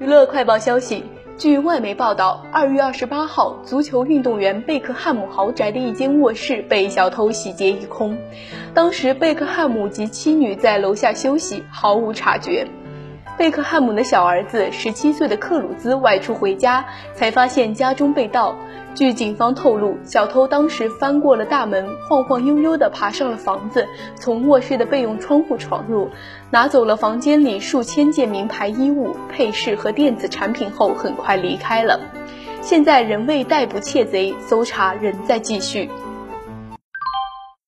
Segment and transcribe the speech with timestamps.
[0.00, 1.02] 娱乐快报消息：
[1.36, 8.16] 据外媒报道，二月二十八号，足球运动员贝克汉姆豪宅的一间卧室被小偷洗劫一空。
[8.72, 12.64] 当时，贝克汉姆及妻女在楼下休息，毫无察觉。
[13.38, 16.84] 贝克汉姆的小儿子十七岁的克鲁兹外出回家，
[17.14, 18.56] 才发现家中被盗。
[18.96, 26.10] 据警方透露，小偷当时翻过了大门，晃晃悠悠地爬上了房子，从卧室的备用窗户闯入，
[26.50, 32.00] 拿走了房间里数千件名牌衣物、配饰和电子产品后，很快离开了。
[32.60, 35.88] 现在仍未逮捕窃贼，搜查仍在继续。